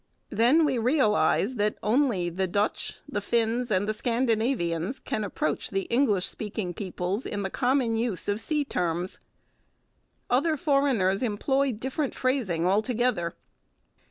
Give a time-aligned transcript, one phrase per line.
[0.31, 5.83] Then we realize that only the Dutch, the Finns, and the Scandinavians can approach the
[5.91, 9.19] English speaking peoples in the common use of sea terms.
[10.27, 13.35] Other foreigners employ different phrasing altogether.